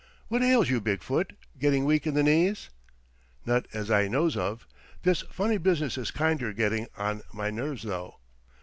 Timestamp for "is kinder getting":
5.95-6.87